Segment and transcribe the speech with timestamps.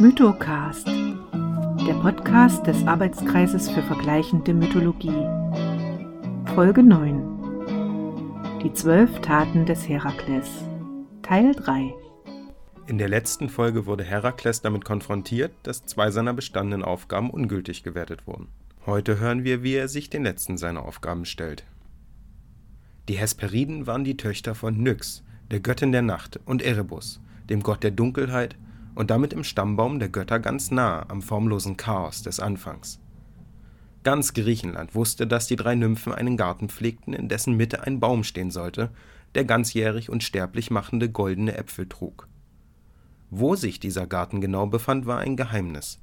[0.00, 5.24] Mythocast, der Podcast des Arbeitskreises für vergleichende Mythologie.
[6.56, 8.60] Folge 9.
[8.64, 10.48] Die zwölf Taten des Herakles.
[11.22, 11.94] Teil 3.
[12.88, 18.26] In der letzten Folge wurde Herakles damit konfrontiert, dass zwei seiner bestandenen Aufgaben ungültig gewertet
[18.26, 18.48] wurden.
[18.86, 21.62] Heute hören wir, wie er sich den letzten seiner Aufgaben stellt.
[23.08, 25.22] Die Hesperiden waren die Töchter von Nyx,
[25.52, 28.56] der Göttin der Nacht, und Erebus, dem Gott der Dunkelheit
[28.94, 33.00] und damit im Stammbaum der Götter ganz nah am formlosen Chaos des Anfangs.
[34.02, 38.22] Ganz Griechenland wusste, dass die drei Nymphen einen Garten pflegten, in dessen Mitte ein Baum
[38.22, 38.90] stehen sollte,
[39.34, 42.28] der ganzjährig und sterblich machende goldene Äpfel trug.
[43.30, 46.00] Wo sich dieser Garten genau befand, war ein Geheimnis.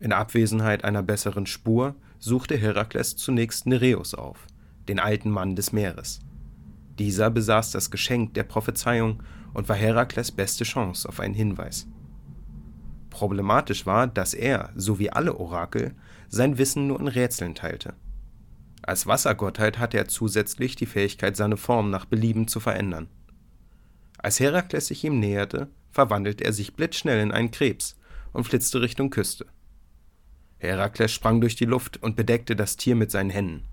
[0.00, 4.46] In Abwesenheit einer besseren Spur suchte Herakles zunächst Nereus auf,
[4.88, 6.20] den alten Mann des Meeres.
[6.98, 9.22] Dieser besaß das Geschenk der Prophezeiung
[9.54, 11.86] und war Herakles beste Chance auf einen Hinweis.
[13.10, 15.94] Problematisch war, dass er, so wie alle Orakel,
[16.28, 17.94] sein Wissen nur in Rätseln teilte.
[18.82, 23.08] Als Wassergottheit hatte er zusätzlich die Fähigkeit, seine Form nach Belieben zu verändern.
[24.18, 27.96] Als Herakles sich ihm näherte, verwandelte er sich blitzschnell in einen Krebs
[28.32, 29.46] und flitzte Richtung Küste.
[30.58, 33.64] Herakles sprang durch die Luft und bedeckte das Tier mit seinen Händen.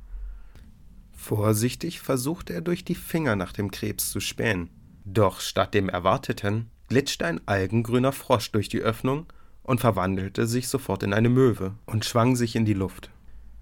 [1.14, 4.70] Vorsichtig versuchte er durch die Finger nach dem Krebs zu spähen.
[5.06, 9.28] Doch statt dem Erwarteten glitschte ein algengrüner Frosch durch die Öffnung
[9.61, 13.11] und verwandelte sich sofort in eine Möwe und schwang sich in die Luft.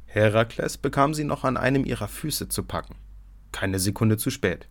[0.05, 2.95] Herakles bekam sie noch an einem ihrer Füße zu packen.
[3.52, 4.67] Keine Sekunde zu spät.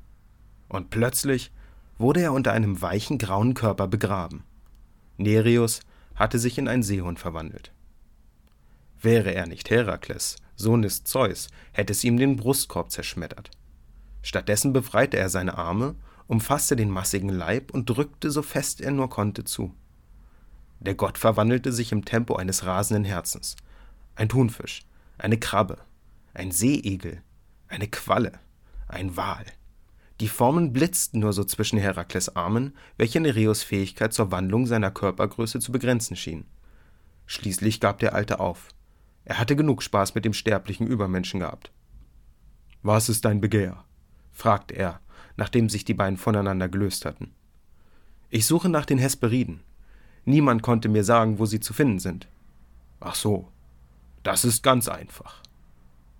[0.68, 1.52] Und plötzlich
[1.98, 4.44] wurde er unter einem weichen grauen Körper begraben.
[5.18, 5.80] Nereus
[6.14, 7.72] hatte sich in einen Seehund verwandelt.
[9.00, 13.50] Wäre er nicht Herakles, Sohn des Zeus, hätte es ihm den Brustkorb zerschmettert.
[14.22, 19.10] Stattdessen befreite er seine Arme umfasste den massigen Leib und drückte so fest er nur
[19.10, 19.74] konnte zu.
[20.80, 23.56] Der Gott verwandelte sich im Tempo eines rasenden Herzens.
[24.16, 24.82] Ein Thunfisch,
[25.18, 25.78] eine Krabbe,
[26.34, 27.22] ein Seeigel,
[27.68, 28.32] eine Qualle,
[28.88, 29.44] ein Wal.
[30.20, 35.60] Die Formen blitzten nur so zwischen Herakles Armen, welche Nereus Fähigkeit zur Wandlung seiner Körpergröße
[35.60, 36.44] zu begrenzen schien.
[37.26, 38.68] Schließlich gab der Alte auf.
[39.24, 41.72] Er hatte genug Spaß mit dem sterblichen Übermenschen gehabt.
[42.82, 43.84] Was ist dein Begehr?
[44.32, 45.00] fragte er
[45.36, 47.32] nachdem sich die beiden voneinander gelöst hatten.
[48.30, 49.60] Ich suche nach den Hesperiden.
[50.24, 52.28] Niemand konnte mir sagen, wo sie zu finden sind.
[53.00, 53.48] Ach so,
[54.22, 55.42] das ist ganz einfach.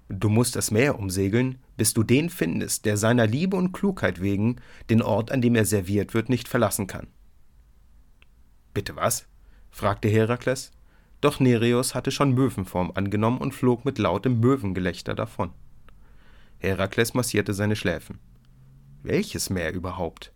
[0.08, 4.56] Du musst das Meer umsegeln, bis du den findest, der seiner Liebe und Klugheit wegen
[4.90, 7.06] den Ort, an dem er serviert wird, nicht verlassen kann.
[8.74, 9.26] Bitte was?
[9.70, 10.70] fragte Herakles.
[11.22, 15.50] Doch Nereus hatte schon Möwenform angenommen und flog mit lautem Möwengelächter davon.
[16.58, 18.18] Herakles massierte seine Schläfen.
[19.02, 20.32] Welches Meer überhaupt?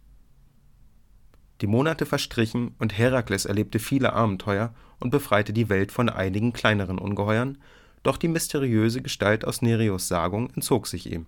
[1.61, 6.99] Die Monate verstrichen und Herakles erlebte viele Abenteuer und befreite die Welt von einigen kleineren
[6.99, 7.59] Ungeheuern,
[8.03, 11.27] doch die mysteriöse Gestalt aus Nereus Sagung entzog sich ihm.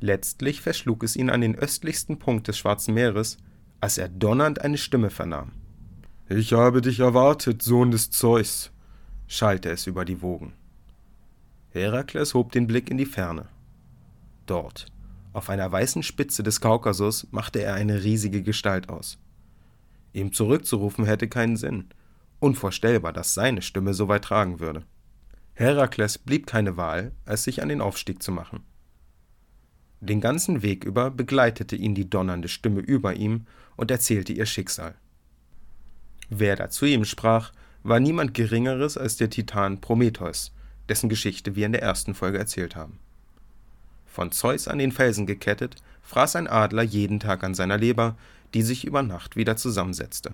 [0.00, 3.38] Letztlich verschlug es ihn an den östlichsten Punkt des Schwarzen Meeres,
[3.80, 5.52] als er donnernd eine Stimme vernahm.
[6.28, 8.70] Ich habe dich erwartet, Sohn des Zeus,
[9.26, 10.52] schallte es über die Wogen.
[11.70, 13.48] Herakles hob den Blick in die Ferne.
[14.46, 14.86] Dort,
[15.36, 19.18] auf einer weißen Spitze des Kaukasus machte er eine riesige Gestalt aus.
[20.14, 21.90] Ihm zurückzurufen hätte keinen Sinn.
[22.40, 24.84] Unvorstellbar, dass seine Stimme so weit tragen würde.
[25.52, 28.60] Herakles blieb keine Wahl, als sich an den Aufstieg zu machen.
[30.00, 33.46] Den ganzen Weg über begleitete ihn die donnernde Stimme über ihm
[33.76, 34.94] und erzählte ihr Schicksal.
[36.30, 37.52] Wer da zu ihm sprach,
[37.82, 40.54] war niemand Geringeres als der Titan Prometheus,
[40.88, 43.00] dessen Geschichte wir in der ersten Folge erzählt haben.
[44.16, 48.16] Von Zeus an den Felsen gekettet, fraß ein Adler jeden Tag an seiner Leber,
[48.54, 50.32] die sich über Nacht wieder zusammensetzte.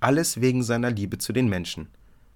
[0.00, 1.88] Alles wegen seiner Liebe zu den Menschen,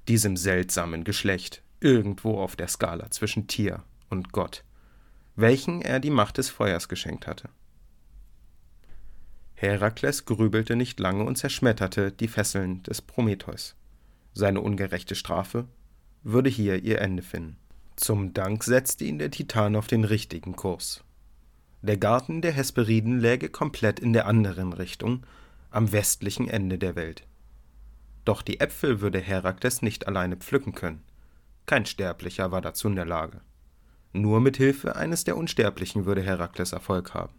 [0.06, 4.62] diesem seltsamen Geschlecht, irgendwo auf der Skala zwischen Tier und Gott,
[5.34, 7.48] welchen er die Macht des Feuers geschenkt hatte.
[9.54, 13.76] Herakles grübelte nicht lange und zerschmetterte die Fesseln des Prometheus.
[14.34, 15.66] Seine ungerechte Strafe
[16.22, 17.56] würde hier ihr Ende finden.
[18.00, 21.04] Zum Dank setzte ihn der Titan auf den richtigen Kurs.
[21.82, 25.26] Der Garten der Hesperiden läge komplett in der anderen Richtung,
[25.70, 27.26] am westlichen Ende der Welt.
[28.24, 31.02] Doch die Äpfel würde Herakles nicht alleine pflücken können.
[31.66, 33.42] Kein Sterblicher war dazu in der Lage.
[34.14, 37.34] Nur mit Hilfe eines der Unsterblichen würde Herakles Erfolg haben.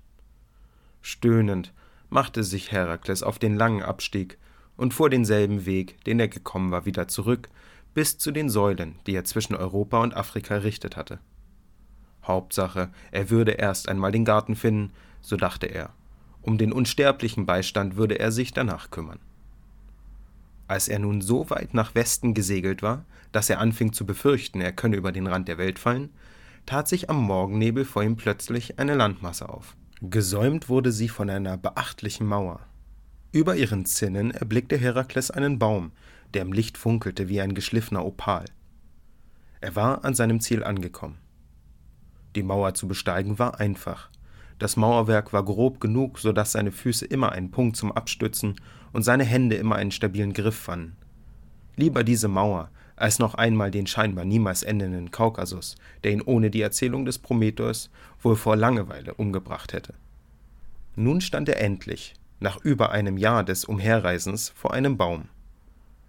[1.02, 1.74] Stöhnend
[2.12, 4.38] machte sich Herakles auf den langen Abstieg
[4.78, 7.50] und fuhr denselben Weg, den er gekommen war, wieder zurück,
[7.94, 11.20] bis zu den Säulen, die er zwischen Europa und Afrika errichtet hatte.
[12.24, 14.92] Hauptsache, er würde erst einmal den Garten finden,
[15.22, 15.92] so dachte er.
[16.42, 19.20] Um den unsterblichen Beistand würde er sich danach kümmern.
[20.68, 24.72] Als er nun so weit nach Westen gesegelt war, dass er anfing zu befürchten, er
[24.72, 26.10] könne über den Rand der Welt fallen,
[26.66, 29.76] tat sich am Morgennebel vor ihm plötzlich eine Landmasse auf.
[30.02, 32.62] Gesäumt wurde sie von einer beachtlichen Mauer.
[33.32, 35.92] Über ihren Zinnen erblickte Herakles einen Baum,
[36.34, 38.46] der im Licht funkelte wie ein geschliffener Opal.
[39.60, 41.18] Er war an seinem Ziel angekommen.
[42.36, 44.10] Die Mauer zu besteigen war einfach.
[44.58, 48.56] Das Mauerwerk war grob genug, so dass seine Füße immer einen Punkt zum Abstützen
[48.94, 50.96] und seine Hände immer einen stabilen Griff fanden.
[51.76, 56.62] Lieber diese Mauer, als noch einmal den scheinbar niemals endenden Kaukasus, der ihn ohne die
[56.62, 57.90] Erzählung des Prometheus
[58.22, 59.96] wohl vor Langeweile umgebracht hätte.
[60.96, 65.30] Nun stand er endlich, nach über einem Jahr des Umherreisens, vor einem Baum.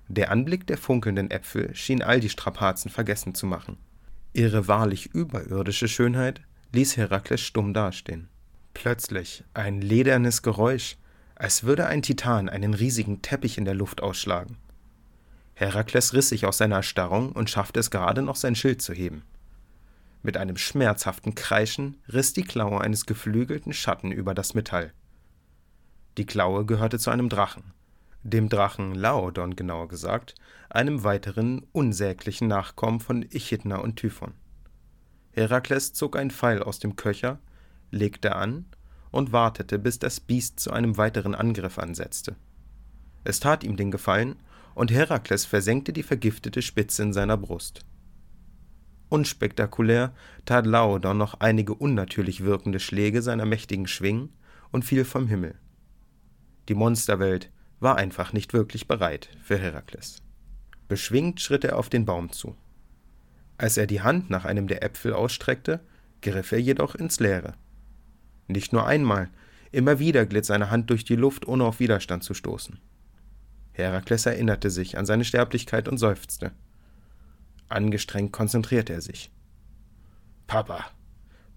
[0.08, 3.78] Der Anblick der funkelnden Äpfel schien all die Strapazen vergessen zu machen.
[4.32, 6.40] Ihre wahrlich überirdische Schönheit
[6.72, 8.28] ließ Herakles stumm dastehen.
[8.74, 10.96] Plötzlich ein ledernes Geräusch,
[11.34, 14.56] als würde ein Titan einen riesigen Teppich in der Luft ausschlagen.
[15.54, 19.22] Herakles riss sich aus seiner Erstarrung und schaffte es gerade noch, sein Schild zu heben.
[20.22, 24.92] Mit einem schmerzhaften Kreischen riss die Klaue eines geflügelten Schatten über das Metall.
[26.16, 27.64] Die Klaue gehörte zu einem Drachen,
[28.22, 30.34] dem Drachen Laodon genauer gesagt,
[30.70, 34.32] einem weiteren unsäglichen Nachkommen von Echidna und Typhon.
[35.32, 37.38] Herakles zog einen Pfeil aus dem Köcher
[37.92, 38.64] legte an
[39.10, 42.34] und wartete, bis das Biest zu einem weiteren Angriff ansetzte.
[43.22, 44.36] Es tat ihm den Gefallen,
[44.74, 47.84] und Herakles versenkte die vergiftete Spitze in seiner Brust.
[49.10, 50.14] Unspektakulär
[50.46, 54.30] tat Laodon noch einige unnatürlich wirkende Schläge seiner mächtigen Schwingen
[54.70, 55.56] und fiel vom Himmel.
[56.70, 57.50] Die Monsterwelt
[57.82, 60.22] war einfach nicht wirklich bereit für Herakles.
[60.88, 62.56] Beschwingt schritt er auf den Baum zu.
[63.58, 65.80] Als er die Hand nach einem der Äpfel ausstreckte,
[66.20, 67.54] griff er jedoch ins Leere.
[68.46, 69.30] Nicht nur einmal,
[69.72, 72.78] immer wieder glitt seine Hand durch die Luft, ohne auf Widerstand zu stoßen.
[73.72, 76.52] Herakles erinnerte sich an seine Sterblichkeit und seufzte.
[77.68, 79.30] Angestrengt konzentrierte er sich.
[80.46, 80.84] Papa,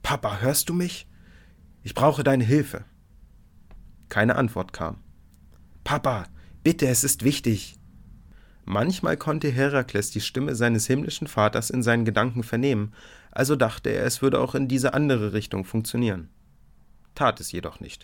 [0.01, 1.07] Papa, hörst du mich?
[1.83, 2.85] Ich brauche deine Hilfe.
[4.07, 5.04] Keine Antwort kam.
[5.85, 6.25] Papa,
[6.63, 7.75] bitte, es ist wichtig.
[8.65, 12.93] Manchmal konnte Herakles die Stimme seines himmlischen Vaters in seinen Gedanken vernehmen,
[13.31, 16.29] also dachte er, es würde auch in diese andere Richtung funktionieren
[17.15, 18.03] tat es jedoch nicht.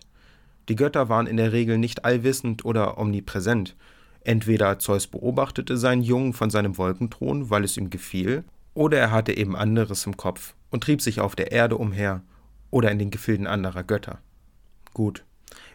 [0.69, 3.75] Die Götter waren in der Regel nicht allwissend oder omnipräsent.
[4.21, 8.43] Entweder Zeus beobachtete seinen Jungen von seinem Wolkenthron, weil es ihm gefiel,
[8.73, 12.21] oder er hatte eben anderes im Kopf und trieb sich auf der Erde umher
[12.69, 14.19] oder in den Gefilden anderer Götter.
[14.93, 15.25] Gut,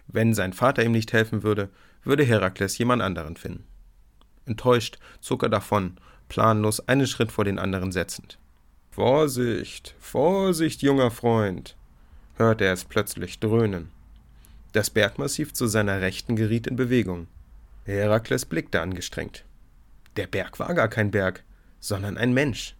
[0.06, 1.68] wenn sein Vater ihm nicht helfen würde,
[2.06, 3.64] würde Herakles jemand anderen finden.
[4.46, 5.96] Enttäuscht zog er davon,
[6.28, 8.38] planlos einen Schritt vor den anderen setzend.
[8.90, 11.76] Vorsicht, Vorsicht, junger Freund,
[12.36, 13.90] hörte er es plötzlich dröhnen.
[14.72, 17.28] Das Bergmassiv zu seiner Rechten geriet in Bewegung.
[17.84, 19.44] Herakles blickte angestrengt.
[20.16, 21.44] Der Berg war gar kein Berg,
[21.78, 22.74] sondern ein Mensch.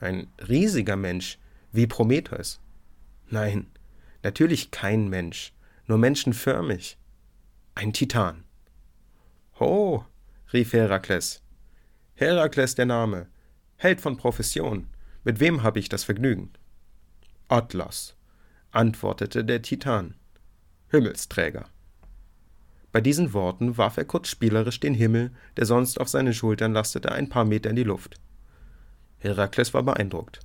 [0.00, 1.38] Ein riesiger Mensch,
[1.72, 2.60] wie Prometheus.
[3.28, 3.66] Nein,
[4.22, 5.52] natürlich kein Mensch,
[5.86, 6.98] nur menschenförmig.
[7.74, 8.44] Ein Titan.
[9.58, 10.04] Ho,
[10.52, 11.42] rief Herakles.
[12.14, 13.28] Herakles der Name,
[13.76, 14.88] Held von Profession.
[15.24, 16.50] Mit wem habe ich das Vergnügen?
[17.48, 18.14] Atlas,
[18.72, 20.14] antwortete der Titan.
[20.90, 21.64] Himmelsträger.
[22.92, 27.10] Bei diesen Worten warf er kurz spielerisch den Himmel, der sonst auf seinen Schultern lastete,
[27.10, 28.20] ein paar Meter in die Luft.
[29.18, 30.40] Herakles war beeindruckt.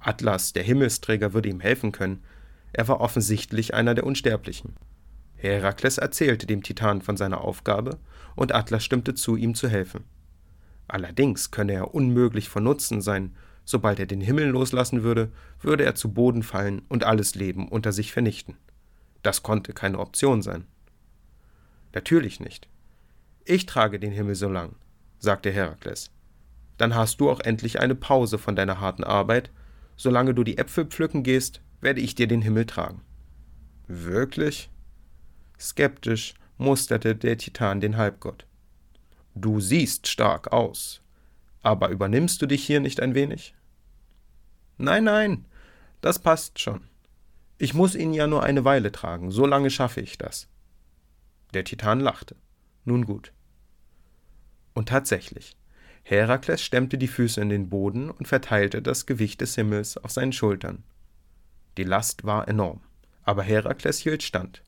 [0.00, 2.24] Atlas, der Himmelsträger, würde ihm helfen können.
[2.72, 4.74] Er war offensichtlich einer der Unsterblichen.
[5.38, 7.98] Herakles erzählte dem Titan von seiner Aufgabe,
[8.36, 10.04] und Atlas stimmte zu, ihm zu helfen.
[10.86, 13.34] Allerdings könne er unmöglich von Nutzen sein,
[13.70, 15.30] Sobald er den Himmel loslassen würde,
[15.60, 18.56] würde er zu Boden fallen und alles Leben unter sich vernichten.
[19.22, 20.64] Das konnte keine Option sein.
[21.92, 22.66] Natürlich nicht.
[23.44, 24.76] Ich trage den Himmel so lang,
[25.18, 26.10] sagte Herakles.
[26.78, 29.50] Dann hast du auch endlich eine Pause von deiner harten Arbeit.
[29.96, 33.02] Solange du die Äpfel pflücken gehst, werde ich dir den Himmel tragen.
[33.86, 34.70] Wirklich?
[35.58, 38.46] Skeptisch musterte der Titan den Halbgott.
[39.34, 41.00] Du siehst stark aus.
[41.62, 43.54] Aber übernimmst du dich hier nicht ein wenig?
[44.76, 45.44] Nein, nein,
[46.00, 46.82] das passt schon.
[47.58, 50.48] Ich muss ihn ja nur eine Weile tragen, so lange schaffe ich das.
[51.54, 52.36] Der Titan lachte.
[52.84, 53.32] Nun gut.
[54.74, 55.56] Und tatsächlich,
[56.04, 60.32] Herakles stemmte die Füße in den Boden und verteilte das Gewicht des Himmels auf seinen
[60.32, 60.84] Schultern.
[61.76, 62.80] Die Last war enorm,
[63.24, 64.62] aber Herakles hielt stand.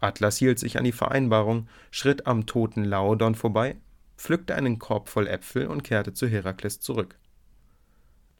[0.00, 3.76] Atlas hielt sich an die Vereinbarung, schritt am toten Laodon vorbei,
[4.16, 7.18] pflückte einen Korb voll Äpfel und kehrte zu Herakles zurück.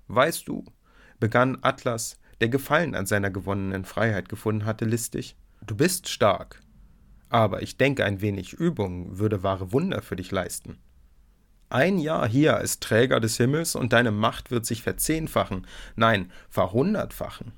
[0.08, 0.64] Weißt du,
[1.20, 6.62] begann Atlas, der Gefallen an seiner gewonnenen Freiheit gefunden hatte, listig, du bist stark.
[7.30, 10.78] aber ich denke, ein wenig Übung würde wahre Wunder für dich leisten.
[11.70, 17.52] Ein Jahr hier als Träger des Himmels und deine Macht wird sich verzehnfachen, nein, verhundertfachen.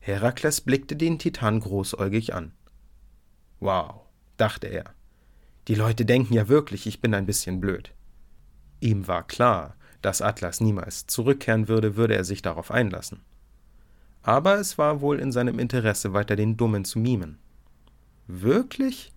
[0.00, 2.52] Herakles blickte den Titan großäugig an.
[3.62, 4.00] Wow,
[4.36, 4.84] dachte er.
[5.68, 7.94] Die Leute denken ja wirklich, ich bin ein bisschen blöd.
[8.80, 13.20] Ihm war klar, dass Atlas niemals zurückkehren würde, würde er sich darauf einlassen.
[14.22, 17.38] Aber es war wohl in seinem Interesse, weiter den Dummen zu mimen.
[18.26, 19.12] Wirklich?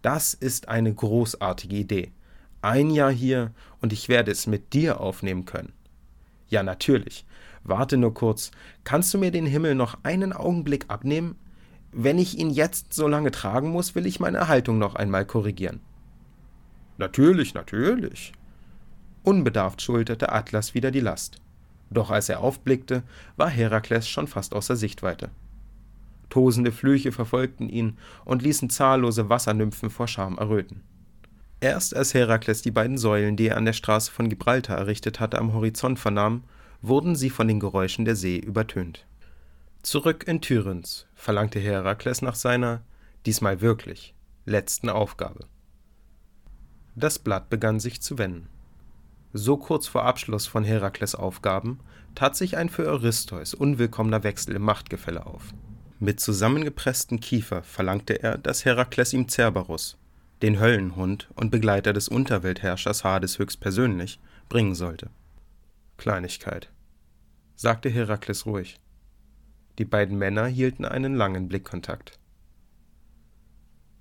[0.00, 2.12] Das ist eine großartige Idee
[2.64, 5.74] ein Jahr hier und ich werde es mit dir aufnehmen können.
[6.48, 7.26] Ja, natürlich.
[7.62, 8.50] Warte nur kurz.
[8.84, 11.36] Kannst du mir den Himmel noch einen Augenblick abnehmen?
[11.96, 15.78] Wenn ich ihn jetzt so lange tragen muss, will ich meine Haltung noch einmal korrigieren.
[16.98, 18.32] Natürlich, natürlich.
[19.22, 21.40] Unbedarft schulterte Atlas wieder die Last.
[21.90, 23.04] Doch als er aufblickte,
[23.36, 25.30] war Herakles schon fast außer Sichtweite.
[26.30, 30.82] Tosende Flüche verfolgten ihn und ließen zahllose Wassernymphen vor Scham erröten.
[31.60, 35.38] Erst als Herakles die beiden Säulen, die er an der Straße von Gibraltar errichtet hatte,
[35.38, 36.42] am Horizont vernahm,
[36.82, 39.06] wurden sie von den Geräuschen der See übertönt.
[39.84, 42.80] Zurück in Tyrinth verlangte Herakles nach seiner,
[43.26, 44.14] diesmal wirklich,
[44.46, 45.46] letzten Aufgabe.
[46.94, 48.48] Das Blatt begann sich zu wenden.
[49.34, 51.80] So kurz vor Abschluss von Herakles Aufgaben
[52.14, 55.52] tat sich ein für Eurystheus unwillkommener Wechsel im Machtgefälle auf.
[55.98, 59.98] Mit zusammengepressten Kiefer verlangte er, dass Herakles ihm Cerberus,
[60.40, 65.10] den Höllenhund und Begleiter des Unterweltherrschers Hades höchstpersönlich, bringen sollte.
[65.98, 66.70] Kleinigkeit,
[67.54, 68.80] sagte Herakles ruhig.
[69.78, 72.18] Die beiden Männer hielten einen langen Blickkontakt.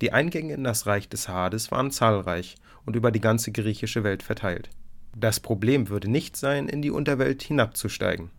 [0.01, 4.21] Die Eingänge in das Reich des Hades waren zahlreich und über die ganze griechische Welt
[4.21, 4.69] verteilt.
[5.15, 8.29] Das Problem würde nicht sein, in die Unterwelt hinabzusteigen.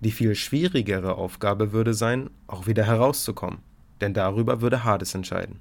[0.00, 3.58] Die viel schwierigere Aufgabe würde sein, auch wieder herauszukommen,
[4.00, 5.60] denn darüber würde Hades entscheiden.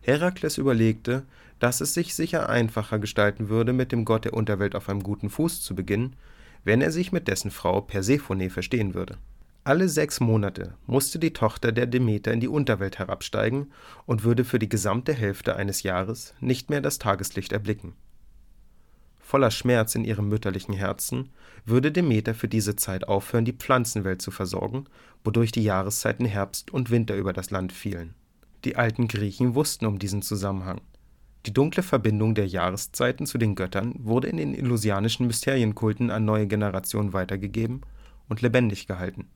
[0.00, 1.24] Herakles überlegte,
[1.58, 5.28] dass es sich sicher einfacher gestalten würde, mit dem Gott der Unterwelt auf einem guten
[5.28, 6.16] Fuß zu beginnen,
[6.64, 9.18] wenn er sich mit dessen Frau Persephone verstehen würde.
[9.68, 13.70] Alle sechs Monate musste die Tochter der Demeter in die Unterwelt herabsteigen
[14.06, 17.92] und würde für die gesamte Hälfte eines Jahres nicht mehr das Tageslicht erblicken.
[19.18, 21.28] Voller Schmerz in ihrem mütterlichen Herzen
[21.66, 24.86] würde Demeter für diese Zeit aufhören, die Pflanzenwelt zu versorgen,
[25.22, 28.14] wodurch die Jahreszeiten Herbst und Winter über das Land fielen.
[28.64, 30.80] Die alten Griechen wussten um diesen Zusammenhang.
[31.44, 36.46] Die dunkle Verbindung der Jahreszeiten zu den Göttern wurde in den illusianischen Mysterienkulten an neue
[36.46, 37.82] Generationen weitergegeben
[38.30, 39.28] und lebendig gehalten.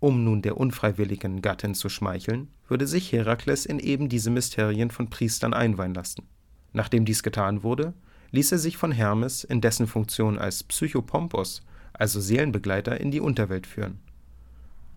[0.00, 5.10] Um nun der unfreiwilligen Gattin zu schmeicheln, würde sich Herakles in eben diese Mysterien von
[5.10, 6.26] Priestern einweihen lassen.
[6.72, 7.94] Nachdem dies getan wurde,
[8.30, 11.62] ließ er sich von Hermes in dessen Funktion als Psychopompos,
[11.92, 13.98] also Seelenbegleiter, in die Unterwelt führen.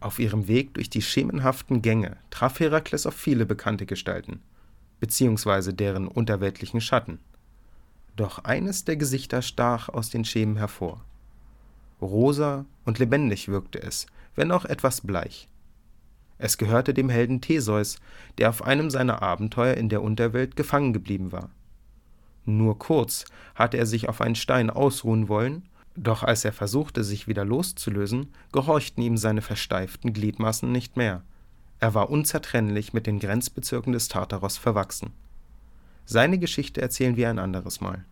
[0.01, 4.41] Auf ihrem Weg durch die schemenhaften Gänge traf Herakles auf viele bekannte Gestalten,
[4.99, 7.19] beziehungsweise deren unterweltlichen Schatten.
[8.15, 11.03] Doch eines der Gesichter stach aus den Schemen hervor.
[12.01, 15.47] Rosa und lebendig wirkte es, wenn auch etwas bleich.
[16.37, 17.97] Es gehörte dem Helden Theseus,
[18.37, 21.49] der auf einem seiner Abenteuer in der Unterwelt gefangen geblieben war.
[22.45, 25.63] Nur kurz hatte er sich auf einen Stein ausruhen wollen
[25.95, 31.23] doch als er versuchte, sich wieder loszulösen, gehorchten ihm seine versteiften Gliedmaßen nicht mehr.
[31.79, 35.11] Er war unzertrennlich mit den Grenzbezirken des Tartaros verwachsen.
[36.05, 38.05] Seine Geschichte erzählen wir ein anderes Mal.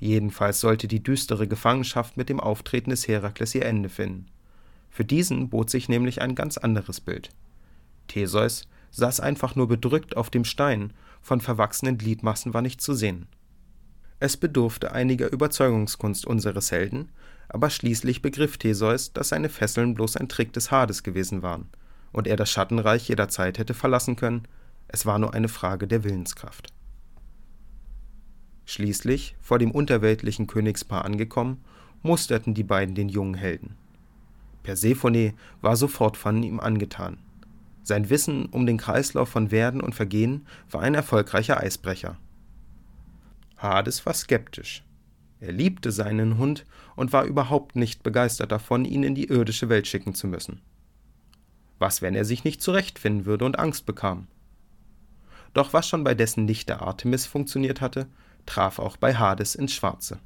[0.00, 4.26] Jedenfalls sollte die düstere Gefangenschaft mit dem Auftreten des Herakles ihr Ende finden.
[4.94, 7.30] Für diesen bot sich nämlich ein ganz anderes Bild.
[8.06, 13.26] Theseus saß einfach nur bedrückt auf dem Stein, von verwachsenen Gliedmassen war nicht zu sehen.
[14.20, 17.10] Es bedurfte einiger Überzeugungskunst unseres Helden,
[17.48, 21.66] aber schließlich begriff Theseus, dass seine Fesseln bloß ein Trick des Hades gewesen waren
[22.12, 24.46] und er das Schattenreich jederzeit hätte verlassen können,
[24.86, 26.68] es war nur eine Frage der Willenskraft.
[28.64, 31.64] Schließlich, vor dem unterweltlichen Königspaar angekommen,
[32.02, 33.76] musterten die beiden den jungen Helden.
[34.64, 37.18] Persephone war sofort von ihm angetan.
[37.84, 42.16] Sein Wissen um den Kreislauf von Werden und Vergehen war ein erfolgreicher Eisbrecher.
[43.58, 44.82] Hades war skeptisch.
[45.38, 46.64] Er liebte seinen Hund
[46.96, 50.62] und war überhaupt nicht begeistert davon, ihn in die irdische Welt schicken zu müssen.
[51.78, 54.26] Was, wenn er sich nicht zurechtfinden würde und Angst bekam?
[55.52, 58.06] Doch was schon bei dessen Nichte Artemis funktioniert hatte,
[58.46, 60.18] traf auch bei Hades ins Schwarze.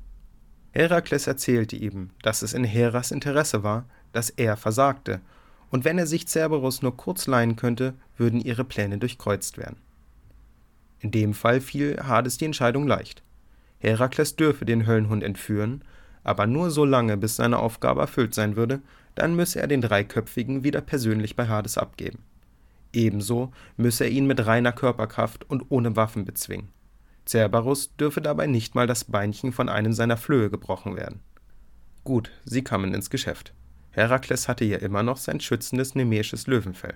[0.70, 5.20] Herakles erzählte ihm, dass es in Heras Interesse war, dass er versagte,
[5.70, 9.76] und wenn er sich Cerberus nur kurz leihen könnte, würden ihre Pläne durchkreuzt werden.
[11.00, 13.22] In dem Fall fiel Hades die Entscheidung leicht.
[13.78, 15.84] Herakles dürfe den Höllenhund entführen,
[16.24, 18.80] aber nur so lange, bis seine Aufgabe erfüllt sein würde,
[19.14, 22.18] dann müsse er den Dreiköpfigen wieder persönlich bei Hades abgeben.
[22.92, 26.68] Ebenso müsse er ihn mit reiner Körperkraft und ohne Waffen bezwingen.
[27.26, 31.20] Cerberus dürfe dabei nicht mal das Beinchen von einem seiner Flöhe gebrochen werden.
[32.04, 33.52] Gut, sie kamen ins Geschäft.
[33.98, 36.94] Herakles hatte ja immer noch sein schützendes nemäisches Löwenfell.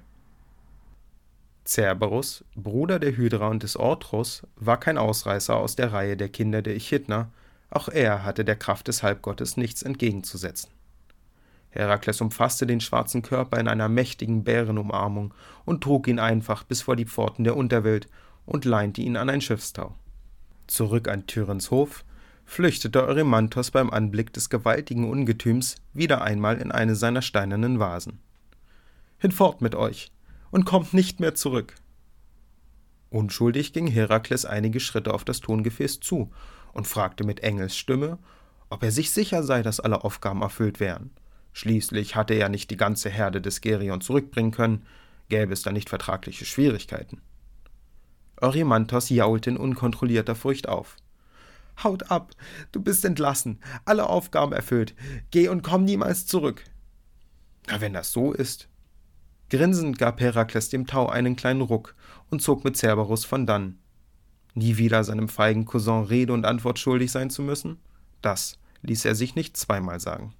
[1.66, 6.62] Cerberus, Bruder der Hydra und des Orthrus, war kein Ausreißer aus der Reihe der Kinder
[6.62, 7.32] der Echidna,
[7.71, 10.71] auch er hatte der Kraft des Halbgottes nichts entgegenzusetzen.
[11.71, 16.94] Herakles umfasste den schwarzen Körper in einer mächtigen Bärenumarmung und trug ihn einfach bis vor
[16.94, 18.09] die Pforten der Unterwelt
[18.47, 19.97] und leinte ihn an ein Schiffstau.
[20.68, 22.04] Zurück an Tyrens Hof
[22.52, 28.21] flüchtete Erymanthos beim Anblick des gewaltigen Ungetüms wieder einmal in eine seiner steinernen Vasen.
[29.16, 30.12] Hinfort mit euch
[30.50, 31.75] und kommt nicht mehr zurück.
[33.09, 36.30] Unschuldig ging Herakles einige Schritte auf das Tongefäß zu
[36.75, 38.18] und fragte mit Engelsstimme,
[38.68, 41.11] ob er sich sicher sei, dass alle Aufgaben erfüllt wären.
[41.54, 44.85] Schließlich hatte er nicht die ganze Herde des Gerion zurückbringen können,
[45.30, 47.23] gäbe es da nicht vertragliche Schwierigkeiten.
[48.42, 50.97] Erymanthos jaulte in unkontrollierter Furcht auf.
[51.82, 52.32] Haut ab,
[52.72, 54.94] du bist entlassen, alle Aufgaben erfüllt,
[55.30, 56.64] geh und komm niemals zurück.
[57.68, 58.68] Na, wenn das so ist.
[59.50, 61.94] Grinsend gab Herakles dem Tau einen kleinen Ruck
[62.30, 63.78] und zog mit Cerberus von dann.
[64.54, 67.78] Nie wieder seinem feigen Cousin Rede und Antwort schuldig sein zu müssen?
[68.20, 70.34] Das ließ er sich nicht zweimal sagen.